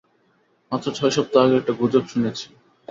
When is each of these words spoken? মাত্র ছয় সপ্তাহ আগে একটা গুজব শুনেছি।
মাত্র 0.71 0.87
ছয় 0.97 1.13
সপ্তাহ 1.17 1.41
আগে 1.45 1.55
একটা 1.57 1.73
গুজব 1.79 2.03
শুনেছি। 2.11 2.45